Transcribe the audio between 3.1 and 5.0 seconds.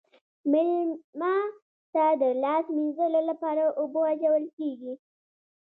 لپاره اوبه اچول کیږي.